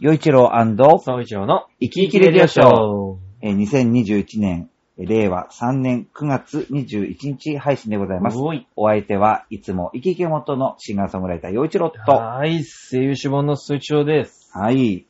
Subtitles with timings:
[0.00, 0.50] 洋一郎
[0.98, 3.16] 総一郎の生き生きレディオショー。
[3.42, 8.38] えー2021年、えー令和3年9月21日配信でございます。
[8.38, 8.66] おい。
[8.76, 14.50] お相手はいつも生き生き元のシンガーソングライター洋一郎と、はい、声優志望の数一郎です。
[14.54, 15.04] はい。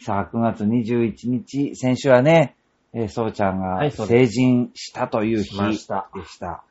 [0.00, 2.56] さあ、9月21日、先週はね、
[2.94, 6.62] えーそうちゃんがはいそうで成人したという日しましたでした。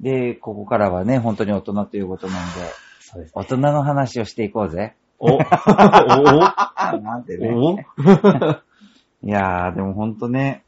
[0.00, 2.60] で、ここからはね、本当に大人ということなんで、
[3.00, 3.32] そうです。
[3.34, 4.94] 大人の話をしていこうぜ。
[5.22, 5.38] おおお
[7.00, 7.48] なんてね。
[7.54, 7.78] お
[9.24, 10.64] いやー、でも本当ね、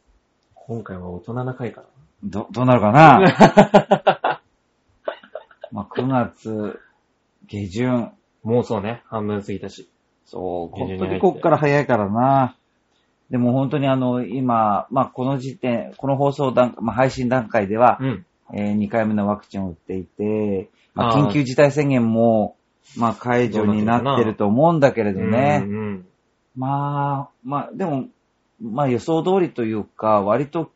[0.54, 1.86] 今回は大人な回かな。
[2.22, 3.20] ど、どうなるかな？
[5.72, 6.80] まあ、9月
[7.46, 8.12] 下旬。
[8.44, 9.88] もうそうね、半分過ぎたし。
[10.24, 12.56] そう、本当にこっから早いからな。
[13.30, 18.26] でも本当にあの、今、まあ、この時点、この放送段、まあ、配信段階では、うん。
[18.52, 22.56] え2回目のワクチンを打っていて、まあ、緊急事態宣言も、
[22.96, 25.62] まあ、解除になってると思うんだけれどね。
[25.64, 26.06] うんうん。
[26.56, 28.06] まあ、まあ、でも、
[28.60, 30.70] まあ予想通りというか、割と、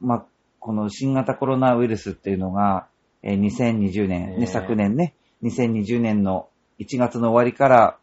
[0.00, 0.24] まあ、
[0.60, 2.86] この新型コロナウイルスっていうのが、
[3.22, 7.98] えー2020年、ね、ね昨年ね、2020年の1月の終わりから、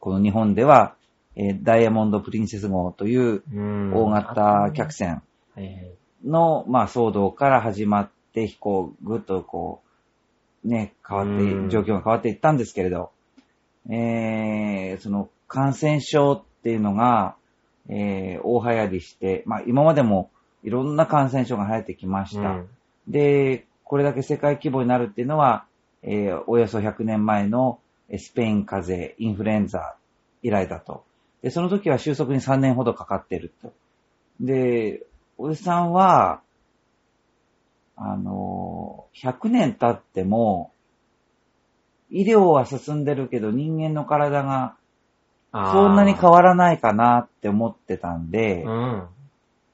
[0.00, 0.94] この日本では、
[1.36, 5.22] えーダイヤモンド・プリンセス号といううん大型客船。
[6.24, 9.87] の、まあ、騒動から始まって、飛行、ぐっとこう、
[10.68, 13.10] ね、変わって状況が変わっていったんですけれど、
[13.88, 17.36] えー、その感染症っていうのが、
[17.88, 20.30] えー、大流行りして、まあ、今までも
[20.62, 22.50] いろんな感染症が流行ってきました。
[22.50, 22.68] うん
[23.08, 25.64] で、これだけ世界規模になるっていうのは、
[26.02, 27.80] えー、およそ100年前の
[28.10, 29.96] えースペイン風邪、インフルエンザ
[30.42, 31.04] 以来だと。
[31.42, 33.72] で、その時は収束に3年ほどかかってると。
[34.40, 35.02] で、
[35.36, 36.40] おじさんは、
[38.00, 40.72] あのー、100年経っても、
[42.10, 44.76] 医療は進んでるけど人間の体が
[45.52, 49.06] そんなに変わらないかなって思ってたんで、うん。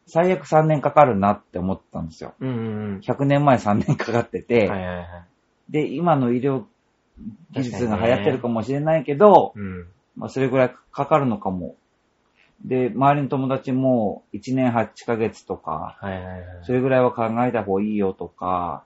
[0.07, 2.35] 最悪3年かかるなって思ったんですよ。
[2.41, 2.53] うんう
[2.97, 4.71] ん100年前3年かかってて、うん。
[4.71, 5.07] はいはいはい。
[5.71, 6.65] で、今の医療
[7.53, 9.87] 技術が流行ってるかもしれないけど、うん。
[10.17, 11.75] まあ、それぐらいかかるのかも。
[12.63, 16.45] で、周りの友達も1年8ヶ月とか、はいはいはい。
[16.63, 18.85] それぐらいは考えた方がいいよとか、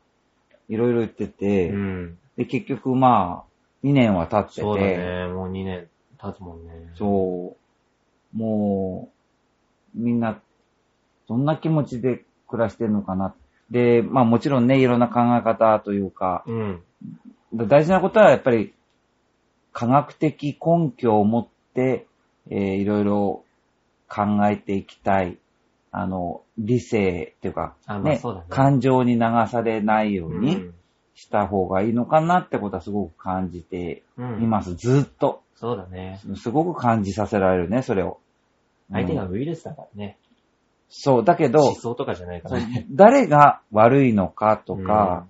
[0.69, 2.19] いろいろ言ってて、うん。
[2.37, 5.29] で、結局まあ、2年は経ってて、そうだね。
[5.29, 5.89] もう2年
[6.21, 6.91] 経つもんね。
[6.95, 7.57] そ
[8.35, 9.11] うも
[9.95, 10.41] う、みんな、
[11.29, 13.35] どんな気持ちで暮らしてるのかな。
[13.71, 16.53] で、まあもちろんね、いろんな考え方というか、う。
[16.53, 16.83] うん。
[17.55, 18.75] 大事なことはやっぱり
[19.73, 22.07] 科学的根拠を持って、
[22.51, 23.45] えーいろいろ
[24.09, 25.39] 考えていきたい。
[25.91, 29.21] あの、理性っていうか、あまあそうだね感情に流
[29.51, 30.75] されないようにうん
[31.15, 34.75] した方がいいのかなってことはすごく感じてうんいます。
[34.77, 35.43] ずっと。
[35.57, 36.21] そうだね。
[36.37, 38.21] すごく感じさせられるね、それを。
[38.93, 40.19] 相手がうんウイルスだからね。
[40.89, 42.87] そう、だけど思、想とかじゃないからね。
[42.91, 45.27] 誰が悪いのかとか、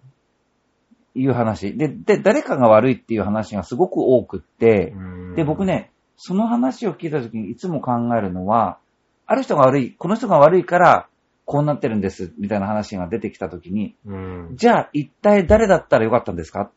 [1.15, 1.77] いう話。
[1.77, 5.01] で、で、誰かが悪いっていう話がすごく多くって、う
[5.33, 5.65] んで、僕。
[5.65, 8.79] ね、その話を聞いたときにいつも考えるのは、
[9.25, 11.09] ある人が悪い、この人が悪いから、
[11.45, 14.51] こうなってるんです、みたいな話が出てきたときに、うん。
[14.57, 16.71] じゃあ一体誰だったらよかったんですか？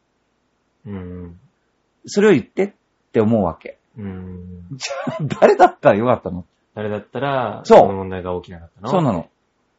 [0.86, 1.40] うん。
[2.06, 2.74] それを言ってっ
[3.12, 3.80] て思うわけ。
[3.98, 4.68] うん。
[4.72, 6.46] じゃあ誰だったらよかったの？
[6.74, 8.90] 誰だったら、そうこの問題が起きなかったの？
[8.90, 9.28] そうなの。。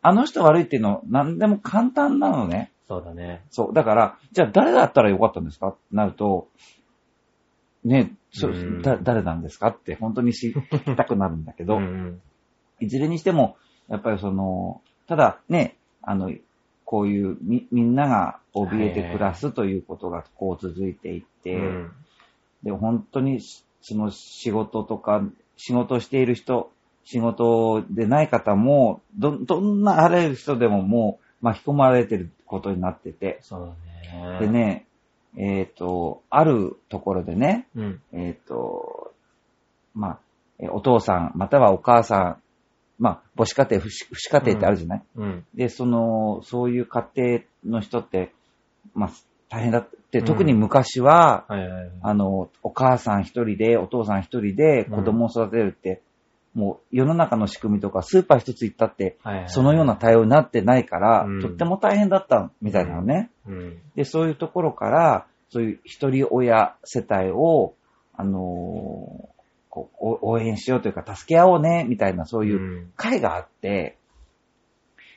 [0.02, 2.72] あの人悪いっていうの、何でも簡単なのね。
[2.88, 3.44] そうだね。
[3.50, 3.72] そう。
[3.72, 5.68] だから、じゃあ誰だったらよかったんですか？
[5.68, 6.48] ってなると、
[7.84, 10.54] ね、そうんだ誰なんですかって本当に知り
[10.96, 12.20] たくなるんだけど、ん。
[12.80, 13.56] いずれにしても、
[13.88, 16.32] やっぱりその、ただね、あの、
[16.84, 21.92] こういうみ、みんなが怯えて暮らすということがこう続いていって、うん
[22.62, 23.40] で、本当に
[23.80, 25.22] その仕事とか、
[25.56, 26.70] 仕事をしている人、
[27.04, 33.76] 仕事でない方も、ど、どんなあらゆる人でももう巻き込まれてることになってて、そう
[34.12, 34.38] だね。
[34.40, 34.48] で。
[34.48, 34.86] ね、
[35.36, 38.00] えっ、と、あるところでね、うん。
[38.12, 39.12] えっ、と、
[39.94, 40.18] まあ、
[40.58, 42.36] えお父さん、またはお母さん、
[42.98, 45.46] まあ、母子家庭、父子家庭ってあるじゃない、うん。
[45.54, 48.32] で、その、そういう家庭の人って、
[48.94, 49.10] まあ、
[49.48, 51.90] 大変だって、うん特に昔は、はいはいはい。
[52.02, 56.02] あの、お母さん一人で、お父さん一人で子供を育てるって、
[56.54, 63.30] もう世の中の仕組みとか、スーパー一つ行ったって、そのような対応になってないから、うんとっても大変だったみたいなのね。
[63.46, 63.78] うん。
[63.96, 67.74] で、そういうところから、そういう一人親世帯を、
[68.14, 69.32] あのー
[69.72, 73.96] こうお応援しようというか、助け合おうね、みたいな、そういううん会があって、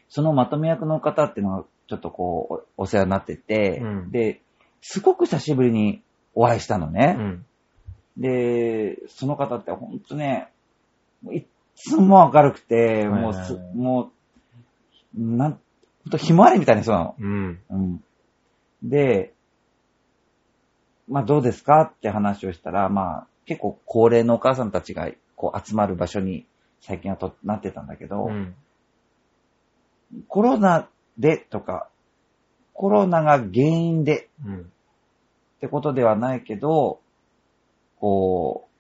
[0.08, 4.42] そのまとめ役の方っていうのが、ちょっとこう、おお世話になってて、うんで、
[4.82, 6.02] すごく久しぶりに
[6.34, 7.18] お会いしたのね。
[7.20, 7.46] うん。
[8.18, 10.48] で、その方ってほんとね、
[11.32, 11.46] いっ
[11.76, 14.12] つも明るくて、もうす、はいはいも
[15.18, 15.58] う、なん、ほ
[16.08, 17.16] んとひまわりみたいな人なの。
[17.18, 17.60] うん。
[17.70, 18.04] うん。
[18.84, 19.34] で、
[21.08, 26.46] まあどうですかって話をしたら、まあ結構高齢のお母さんたちがこう集まる場所に
[26.82, 28.56] 最近はとなってたんだけど、うん。
[30.28, 31.90] コロナでとか、
[32.74, 34.62] コロナが原因でうん。
[34.62, 34.64] っ
[35.62, 37.00] てことではないけど、
[38.00, 38.75] こう、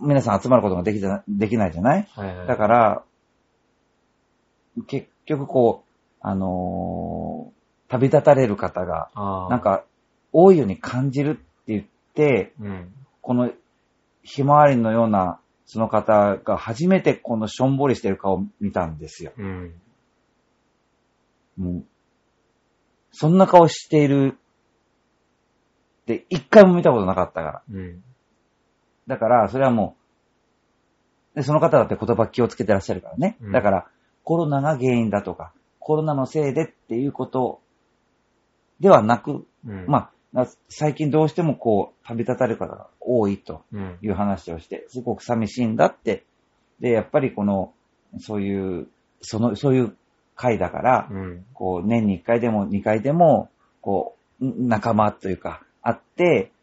[0.00, 2.08] 皆さん集まることができたできないじゃない？
[2.14, 2.46] はいはい。
[2.46, 3.04] だから、
[4.86, 5.88] 結局こう、
[6.20, 7.58] あのー
[7.90, 9.10] 旅立たれる方が。
[9.48, 9.82] なん、か、
[10.30, 12.92] 多いように感じるって言って、うん。
[13.22, 13.50] この、
[14.22, 19.32] ひまわりのような、その方が初めてこのしょんぼりしてる顔を見たんですよ。
[19.38, 19.74] うん。
[21.56, 21.84] もう、
[23.12, 24.36] そんな顔している
[26.02, 27.62] って一回も見たことなかったから。
[27.72, 28.02] うん。
[29.08, 29.96] だから、それはも
[31.34, 33.36] う、でその方だって言葉気をつけてらっしゃるからね。
[33.40, 33.86] うんだから、
[34.22, 37.60] コロナが原因だとか、コロナのせいでっていうこと
[38.80, 39.86] ではなく、うん。
[39.86, 43.98] まあ、最近どうしてもこう、旅立たれる方が多いとうん。
[44.02, 46.24] いう話をして、すごく寂しいんだって。
[46.80, 47.72] で、やっぱりこの、
[48.20, 48.88] そういう、
[49.22, 49.96] その、そういう
[50.36, 51.46] 会だから、うん。
[51.54, 53.48] こう、年に1回でも2回でも、
[53.80, 56.57] こう、ん仲間というか、会って、えー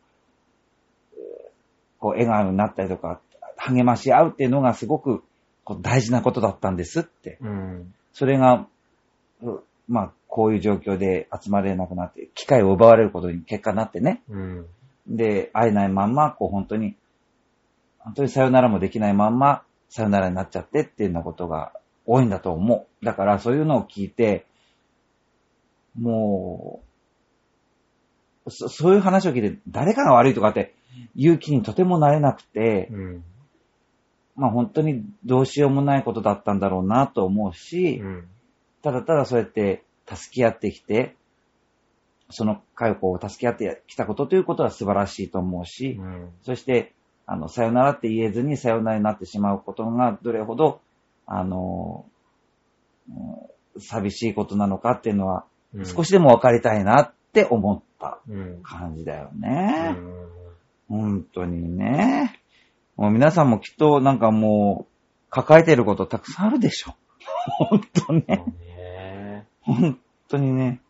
[2.06, 3.19] こう、笑顔になったりとか、
[3.57, 5.24] 励まし合うっていうのがすごく、
[5.63, 7.40] こう大事なことだったんですって。
[7.42, 7.96] うん。
[8.13, 8.68] それが、
[9.42, 14.22] うまあ、こういう状況で集まれなくなって、機会を奪われることに結果になってね。
[14.30, 14.68] うん。
[15.07, 16.96] で、会えないまんま、こう、本当に、
[17.98, 21.72] 本当にさよならもできないまんま、さよならになっちゃってっていうようなことが
[22.06, 23.06] 多いんだと思う。
[23.06, 24.46] だから、そういうのを聞いて、
[26.00, 26.86] もう、
[28.51, 30.75] そそういう話を聞いて、誰かが悪いとかって、
[31.16, 33.24] 勇気にとてもなれなくて、うん。
[34.36, 38.28] まあ本当にどうしようもないことだったんだろうなと思うし、うん。
[38.82, 41.16] ただただそうやって助け合ってきて、
[42.30, 46.30] その会をこう助け合ってきたことということは素晴らしいと思うし、うん。
[46.42, 46.94] そして、
[47.28, 50.82] あの、さよならって言えずにさよならになってしまうことがどれほど、
[51.26, 52.06] あの、
[53.10, 53.16] うん
[53.78, 55.86] 寂しいことなのかっていうのは、うん。
[55.86, 58.64] 少しでも分かりたいなって思ったうん。
[58.64, 59.92] 感じだようね。
[59.92, 60.26] ん。
[60.88, 62.40] 本当にね。
[62.96, 64.92] もう皆さんもきっとなんかもう、
[65.30, 66.96] 抱えてることたくさんあるでしょ。
[67.58, 68.24] 本当ね。
[68.28, 69.48] ね。
[69.62, 70.00] 本
[70.30, 70.82] 当にね。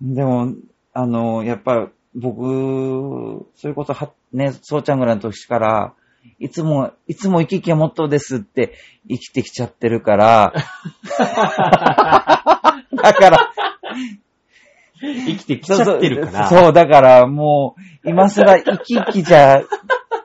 [0.00, 0.54] でも、
[0.92, 5.94] あの、やっぱ僕、そういうことは、ね、そうちゃんぐらいの年から、
[6.38, 8.74] いつも、いつも生き生きがモットーですって
[9.08, 10.52] 生きてきちゃってるから、
[11.16, 13.52] だから、
[15.00, 16.48] 生きてきちゃってるから。
[16.48, 19.62] そうそう、だからもう、今更生き生きじゃ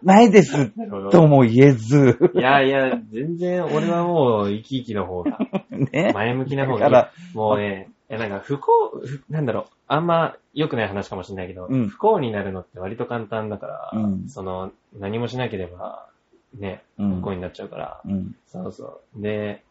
[0.03, 0.71] ないです
[1.11, 5.39] とも言えず、いやいや、全然俺はもう生き生きの方が、
[5.71, 6.11] ね。
[6.13, 6.79] 前向きな方がいい。
[6.81, 8.71] だからもうね、いやなんか不幸、
[9.03, 16.07] ふなんだろう、あんま良くない話かもしれないけど、うん不幸になるのって割と簡単だから、うんその、何もしなければ、
[16.59, 18.35] ね、うん不幸になっちゃうから、うん。
[18.47, 19.21] そうそう。
[19.21, 19.63] で、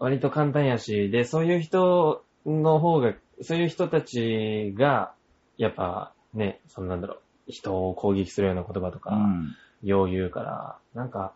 [0.00, 5.12] 割と簡単やし、で、そういう人の方が、そういう人たちが、
[5.56, 7.18] やっぱね、そのなんだろう、
[7.52, 9.56] 人を攻撃するような言葉とか、うん。
[9.82, 11.32] よう言うから、なんか、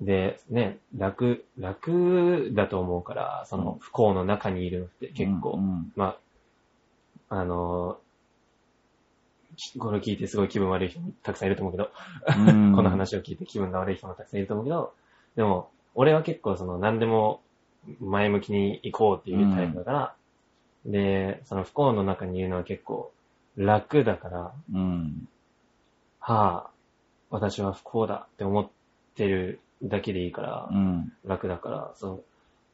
[0.00, 6.16] で、ね、楽、楽だと思うから、その不幸の中にいるのって結構、うんま
[7.28, 7.98] あ、あの、
[9.56, 11.90] きこれ聞いてすごい気分悪い人もたくさんいると思うけど、
[12.46, 14.92] うん この話を聞いて気分が悪い人もたくさんいると思うけど、
[15.34, 17.40] でも、俺は結構その何でも
[18.00, 20.14] 前向きに行こうっていうタイプだから、
[20.86, 23.12] で、その不幸の中にいるのは結構
[23.56, 25.28] 楽だから、うん。
[26.20, 26.70] はあ、
[27.30, 28.68] 私は不幸だって思っ
[29.14, 31.12] てるだけでいいから、うん。
[31.24, 32.24] 楽だから、そう。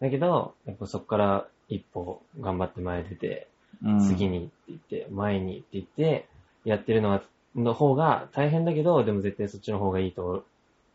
[0.00, 3.48] だけど、やっぱそこから一歩頑張って前出て、
[3.84, 4.00] うん。
[4.00, 6.28] 次にって言って、前にって言って、
[6.64, 7.22] やってるのは、
[7.54, 10.44] の方が大変だけど、でも絶対そっちの方がいいと、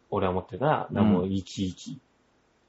[0.10, 2.00] 俺は思ってるから、だからもう生き生き。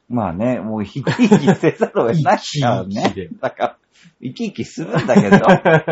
[0.08, 3.12] まあね、もう生き生きせざるを得ないからね。
[3.14, 3.28] で。
[3.28, 3.76] だから、
[4.22, 5.38] 生き生きするんだけど、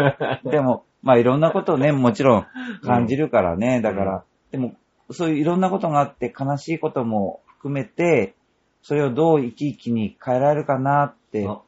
[0.51, 2.47] でも、まあいろんなことをね、もちろん
[2.83, 4.75] 感じるからね、だから、でも、
[5.11, 8.35] そういういろんなことがあって、悲しいことも含めて、
[8.83, 11.61] それをどう生き生きに変えられるかなって、あ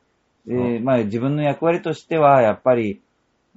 [0.49, 3.03] えーまあ自分の役割としては、やっぱり、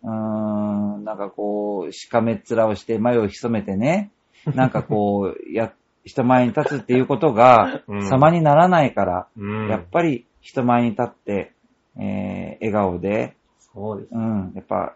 [0.04, 4.12] うーん、なんかこう、しかめっ面をして前を潜めてね、
[4.56, 9.70] なんかこう、や、人前に立つっていうことがうん様にならないから、うん。
[9.70, 11.53] やっぱり人前に立って、
[11.98, 14.17] えー笑顔で、そうですう。
[14.20, 14.96] ん、やっぱ、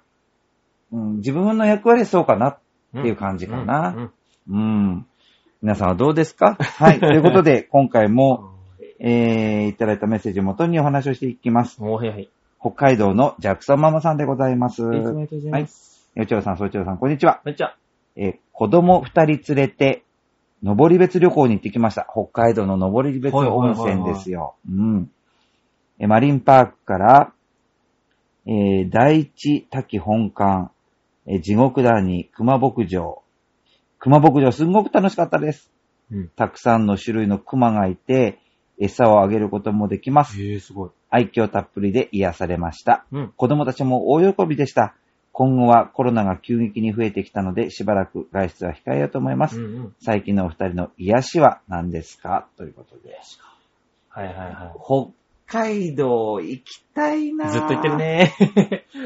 [0.91, 2.59] うん、自分の役割はそうかなっ
[2.97, 3.89] っていう感じかな。
[3.89, 4.11] うん
[4.49, 5.05] うん。
[5.61, 6.55] 皆さんはどうですか？
[6.55, 6.99] はい。
[6.99, 8.51] ということで、 今回うも、
[9.01, 11.81] んえー、いただいたメッセージをもとにお話をしていきます。
[11.81, 12.29] もうはいはい。
[12.61, 14.81] 北海道のジャクソンママさんでございます。
[14.81, 16.09] いつもありがとうございます。
[16.15, 17.41] よちょうさん、そうちょうさん、こんにちは。
[17.43, 17.75] めっちゃ。
[18.15, 20.04] えー子供二人連れて、
[20.65, 22.07] 登別旅行に行ってきました。
[22.11, 24.55] 北海道の登別温泉ですよ。
[24.67, 25.11] うん。
[25.99, 27.33] えーマリンパークから、
[28.47, 30.71] えー第一滝本館、
[31.27, 33.21] えー地獄谷、熊牧場。
[33.99, 35.71] 熊牧場すんごく楽しかったです。
[36.11, 36.29] うん。
[36.29, 38.39] たくさんの種類の熊がいて、
[38.79, 40.41] 餌をあげることもできます。
[40.41, 40.89] へえ、すごい。
[41.11, 43.05] 愛嬌たっぷりで癒されました。
[43.11, 43.33] うん。
[43.37, 44.95] 子供たちも大喜びでした。
[45.37, 49.59] 今後はコロナが急激に増えてきたので、しばらく外出は控えようと思います。
[49.59, 49.95] うんうん。
[49.99, 52.47] 最近のお二人の癒しは何ですか？
[52.55, 53.19] ということで。
[54.07, 55.11] はいはいは北
[55.45, 57.33] 海道行きたいい。
[57.33, 57.97] なぁずっと言ってる。
[57.97, 58.31] ね。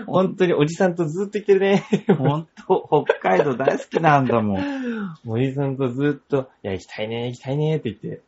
[0.05, 1.83] 本当におじさんとずっと言ってるね。
[2.15, 5.15] ほんと、北海道大好きなんだもん。
[5.25, 8.21] おじさんとずっと、いや、行きたいね、行きたいねって言って、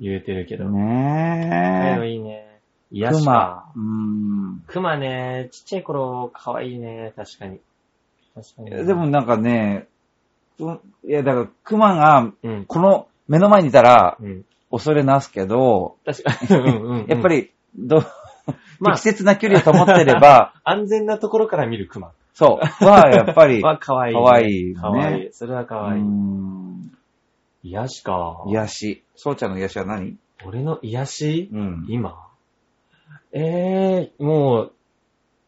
[0.00, 0.64] 言うてるけど。
[0.64, 2.10] 北海道ねえ。
[2.10, 2.51] いいね。
[2.92, 3.66] 癒しか。
[3.74, 3.84] 熊。
[3.84, 3.88] う
[4.52, 4.64] ん。
[4.66, 7.60] 熊ね、ちっちゃい頃、可愛いね、確かに。
[8.34, 8.86] 確かに。
[8.86, 9.88] でも、なんかね、
[10.58, 12.64] うんいや、だから熊が、うん。
[12.66, 14.44] この目の前にいたらうん。
[14.70, 16.60] 恐れなすけど、確かに。
[16.60, 18.02] うんうんうん やっぱ、り、ど、
[18.80, 24.20] まあ適切な距離を保ってれば、 安全なところから見る熊そう、は、やっぱり、 は可愛い、ね。
[24.22, 25.32] 可愛いね可愛い。
[25.32, 26.00] それは可愛い。
[26.00, 26.92] うん
[27.64, 28.42] 癒しか。
[28.48, 29.04] 癒し。
[29.14, 30.16] そうちゃんの癒しは何？
[30.44, 31.50] 俺の癒し？
[31.52, 31.86] うん。
[31.88, 32.16] 今？
[33.32, 34.72] ええもう、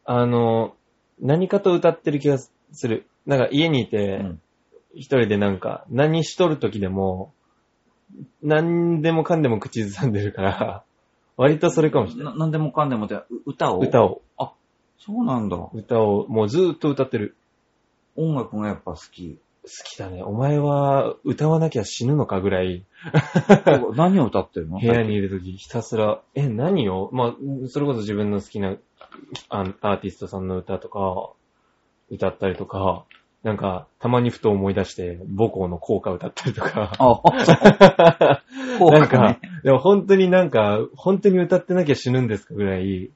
[0.05, 0.75] あの、
[1.19, 3.07] 何かと歌ってる気がする。
[3.25, 4.41] なんか家にいて、うん
[4.97, 7.33] 一人でなんか、何しとる時でも、
[8.41, 10.83] 何でもかんでも口ずさんでるから、
[11.35, 12.33] 割とそれかもしれない。
[12.33, 13.79] ななんでもかんでもって、う歌を？
[13.79, 14.21] 歌を、
[14.97, 15.57] そうなんだ。
[15.73, 17.35] 歌を、もうずーっと歌ってる。
[18.15, 19.37] 音楽がやっぱ好き。
[19.65, 20.21] 好きだね。
[20.21, 22.85] お前は歌わなきゃ死ぬのかぐらい、
[23.97, 24.79] 何を歌ってるの？
[24.79, 27.09] 部屋にいる時ひたすら、え、何を？
[27.11, 27.35] まあ、
[27.67, 28.77] それこそ自分の好きな
[29.49, 31.31] あアーティストさんの歌とか、
[32.09, 33.05] 歌ったりとか、
[33.43, 36.93] なんか、たまにふと思い出して、母校の校歌歌ったりとか。
[36.97, 38.79] あ、そう。
[38.79, 43.11] 効なんか、でも本当になんか、本当に歌ってなきゃ死ぬんですかぐらい、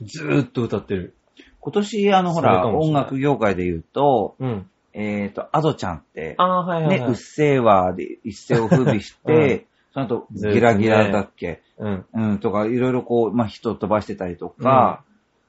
[0.00, 1.14] ずーっと歌ってる。
[1.60, 4.70] 今年、あの、ほら、音楽業界で言うと、うん。
[4.98, 7.10] えっと、アドちゃんって、ああ、はいはいね、はい。
[7.10, 12.06] うっせぇわで一世を風靡して、その後、ギラギラだっけ、うん。
[12.12, 15.04] うん、とか、いろいろこう、まあ、人を飛ばしてたりとか、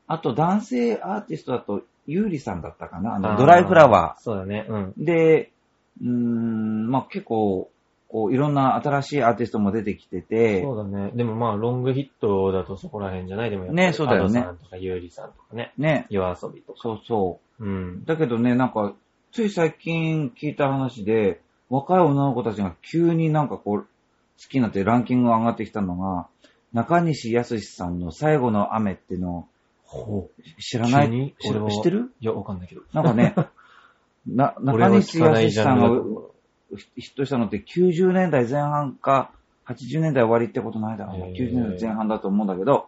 [0.08, 3.16] あと男性アーティストだと、ゆうりさんだったかな？
[3.16, 4.22] あの、ドライフラワー。
[4.22, 4.66] そうだね。
[4.70, 4.94] うん。
[4.98, 5.06] ー。
[5.06, 5.52] で、
[6.02, 7.70] うーん、まあ、結構、
[8.08, 11.12] こう、いろんな新しいアーティストも出てきてて、そうだね。
[11.14, 15.74] でもまあ、ロングヒットだとそこら辺じゃないでもやっぱりねそうだよねアドさんとかユーリさんとかね。
[15.78, 16.80] ね、夜遊びとか。
[16.82, 17.66] そうそう。
[17.66, 18.06] うん。
[18.06, 18.94] だけどね、なんか、
[19.32, 23.88] つい最近聞いた話で、若い女の子たちが急になんかこう、好
[24.50, 26.28] きになってランキングが上がってきたのが、
[26.74, 29.48] 中西康さんの最後の雨っていうのを
[29.88, 30.62] ほう。
[30.62, 31.36] 知らない？
[31.40, 32.12] 知ってる？
[32.20, 32.82] いや、わかんないけど。
[32.94, 33.34] なんかね、
[34.28, 35.88] な、俺中は西康さんが
[36.98, 39.32] ヒットしたのって90年代前半か、
[39.66, 41.26] 80年代終わりってことないだろうな。
[41.28, 42.88] へー90年代前半だと思うんだけど、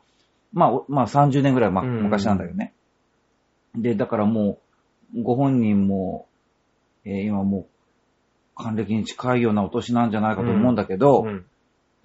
[0.52, 2.74] まあ、おまあ30年ぐらい、まあ、うん昔なんだよね。
[3.76, 4.58] で、だからも
[5.16, 6.28] う、ご本人も、
[7.06, 7.66] えー今もう、
[8.56, 11.46] 還暦に近いようなお年なんじゃないかと思うんだけど、うん。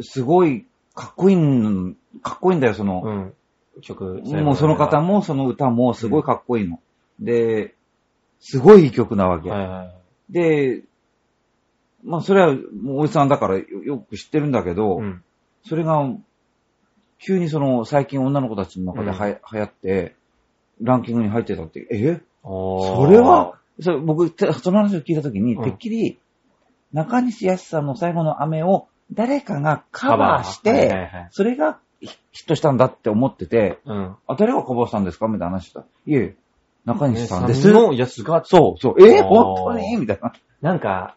[0.00, 3.34] すごい、かっこいいん、かっこいいんだよ、その、うん。
[3.80, 5.14] 曲、もうその方も。
[5.14, 6.80] もその歌もすごいかっこいいの。
[7.18, 7.74] で、
[8.40, 9.50] すごいいい曲なわけ。
[9.50, 10.32] はいはい。
[10.32, 10.82] で、
[12.04, 15.24] まあそれはもうおじさんだからよよく知ってるんだけど、うん。
[15.66, 16.08] それが
[17.18, 20.14] 急にその最近女の子たちの中ではや、流行って、
[20.80, 22.20] ランキングに入ってたって、え？
[22.42, 26.18] そそれは、それ僕、てその話を聞いたときに、うんてっきり、
[26.92, 34.16] 中西康さんの最後の雨を誰かがカバーして、はいはいはいそれがヒヒットしたんだって思ってて、うん。
[34.26, 35.84] あ、誰がカバーしたんですかみたいな話した。
[36.06, 36.34] いえ、
[36.84, 37.72] 中西さんです。
[37.72, 38.94] のやつが、そう、そう。
[39.06, 39.96] えあー本当に？
[39.96, 40.32] みたいな。
[40.60, 41.16] なんか、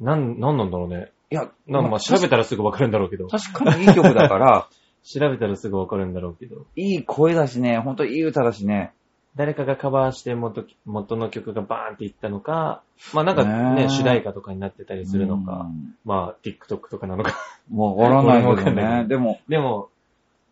[0.00, 1.10] なん、なんなんだろうね。
[1.30, 3.28] いや、なんかまあ調べたらすぐわかるんだろうけど。
[3.28, 4.68] 確かにいい曲だから、
[5.04, 6.66] 調べたらすぐわかるんだろうけど。
[6.74, 8.92] いい声だしね、ほんといい歌だしね。
[9.38, 12.82] 誰かがカバーして元元の曲がバーンっていったのか、
[13.14, 15.94] まあなんかね、ねえ主題歌とかになってたりするのうか、ん。
[16.04, 17.38] まあ TikTok とかなのか。
[17.72, 19.06] わからないけどね。
[19.06, 19.90] でも、でも、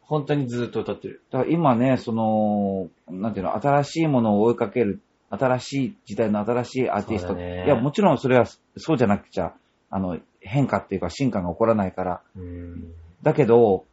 [0.02, 1.20] 本当にずっと歌ってる。
[1.32, 5.00] だから今ね、その、なんていうの、新しいものを追いかける、
[5.30, 7.34] 新しい時代の新しいアーティスト。
[7.34, 9.52] ねいや、もちろんそれはそうじゃなくちゃ、
[9.90, 12.20] あの、変化っていうか進化が起こらないから。
[12.36, 12.92] うん。
[13.24, 13.84] だけど、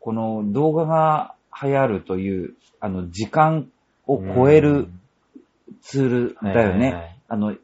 [0.00, 3.68] この動画が流行るという、あの、時間
[4.08, 4.88] を超える
[5.82, 7.20] ツールだよね。
[7.28, 7.58] あの、ね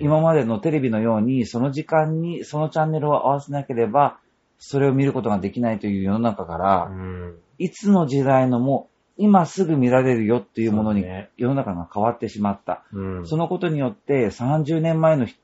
[0.00, 4.18] 今までのテレビのように、その時間にそのチャンネルを合わせなければ、
[4.58, 7.38] それを見ることができないという世の中から、うん。
[7.58, 11.04] いつの時代のも、今すぐ見られるよっていうものに
[11.36, 12.84] 世の中が変わってしまった。
[12.92, 13.26] うん。
[13.26, 15.34] そのことによって30年前のヒ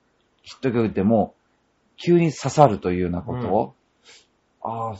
[0.42, 1.34] ヒット曲でも
[1.96, 3.74] 急に刺さるというようなことを、
[4.62, 4.96] ああ、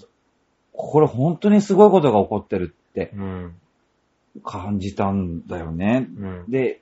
[0.73, 3.55] これ本当にすごいことが起こってるってうん。
[4.45, 6.09] 感じたんだよね。
[6.19, 6.51] うん。
[6.51, 6.81] で、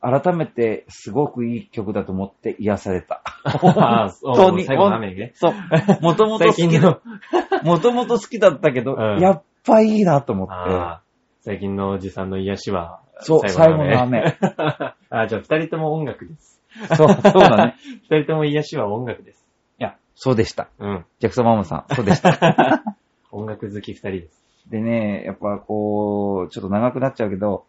[0.00, 3.22] 改めてすごくいい曲だと思って癒された。
[3.44, 5.32] 本当に最後の雨ね。
[5.34, 5.52] そう。
[6.00, 7.00] もともと好きだ、
[7.62, 10.52] もともと好きだったけど、うんやっぱいいなと思って。
[10.54, 11.02] ああ
[11.42, 14.36] 最近のおじさんの癒しは、そう、最後の雨。
[15.10, 16.60] あ、じゃあ二人とも音楽です。
[16.94, 17.76] そう、そうだね。
[18.08, 19.46] 二人とも癒しは音楽です。
[19.78, 20.68] いや、そうでした。
[20.78, 21.04] うん。
[21.18, 22.82] ジャクソンママさん、そうでした。
[23.30, 24.41] 音楽好き二人です。
[24.70, 27.64] でね、やっぱこう、ちょっと長くなっちゃうけど、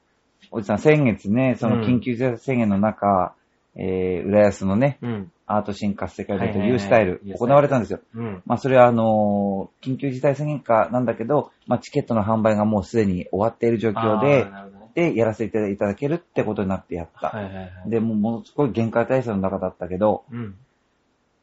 [0.52, 3.34] おじさん先月ね、その緊急事態宣言の中、
[3.76, 5.32] えー、浦安のね、うん。
[5.46, 8.00] アート新活世界でとはいうスタイル行われたんですよ。
[8.16, 8.42] うん。
[8.46, 14.48] まあそれはあのー緊急事態宣言下なんだけど、まあチケットの販売がもうすでに終わっている状況で
[14.96, 17.30] で、やらせていただけるってことになってやった。
[17.30, 17.90] はいはいはい。
[17.90, 20.56] で、もうものすごい限界体制の中だったけど、うん。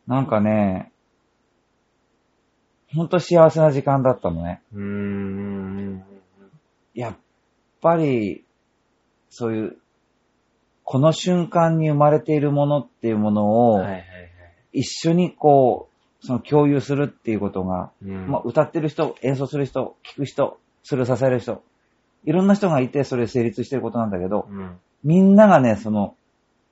[0.07, 0.93] なんかね、
[2.95, 4.63] ほんと幸せな時間だったのね。
[4.75, 6.05] うーん。
[6.95, 7.17] やっ
[7.81, 8.45] ぱり、
[9.29, 9.77] そういう、
[10.85, 13.85] この瞬間に生まれているものっていうものを。
[14.73, 15.89] 一緒にこ
[16.23, 21.63] う、その共有するっていうことが、うんまあ、歌ってる人、演奏する人、聴く人、それを支える人、
[22.25, 24.79] いろんな人がいてそれ成立してることなんだけど、うん。
[25.03, 26.15] みんながね、その、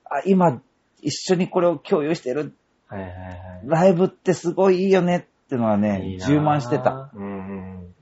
[0.05, 0.61] あ、今、
[1.01, 2.55] 一緒にこれを共有してる、
[2.89, 3.39] はいはいはい。
[3.65, 7.11] ライブってすごいいいよねってのはね、いいなぁ充満してた。。
[7.15, 7.95] うんうん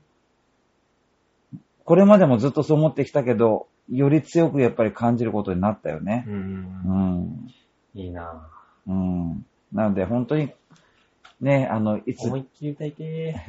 [1.85, 6.35] これまでもずっとそう思ってきたけど、より強くやっぱり感じることになったよねうん。。
[6.35, 7.47] うん。
[7.93, 8.45] いいな
[8.85, 9.45] うん。
[9.71, 10.51] なので、本当に、
[11.39, 12.17] ね、あの、いぁ。
[12.17, 13.39] つ、思いっきり歌いて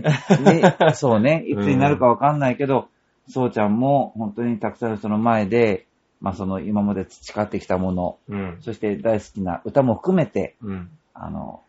[0.45, 2.87] ね、そうね、 いつになるかわかんないけど、
[3.27, 5.89] そうちゃんも本当にたくさんの人の前で、
[6.21, 8.33] まあその今まで培ってきたもの、ー。
[8.35, 8.63] うん。
[8.63, 10.91] そして大好きな歌も含めて、うん。
[11.13, 11.63] あの、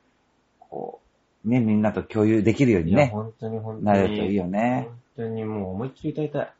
[0.60, 1.09] こう、
[1.46, 3.86] ね、みんなと共有できるよういや、にね、本当に本当に。
[3.86, 4.88] なれるといいよね。
[5.16, 6.54] 本当にもう思いっきり歌いたい。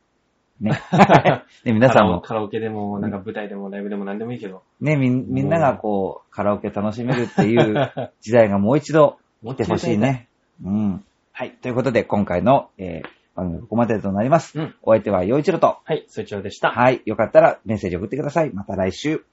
[0.62, 0.72] ね。
[1.66, 4.64] ね、皆さんも、カラオケでも、なんか舞台でもライブでも何でもいいけど。
[4.82, 10.28] ね、みんみんながこう、カラオケ楽しめるっていう時代がもう一度来てほしいね。
[10.64, 11.04] うん。
[11.32, 11.52] はい。
[11.52, 14.60] ということで、今回の、えー、番組はここまでとなります。
[14.60, 16.72] うんお相手は陽一郎と、はい、そちらでした。
[16.72, 17.02] はい。
[17.06, 18.52] よかったらメッセージ送ってください。
[18.52, 19.24] また来週。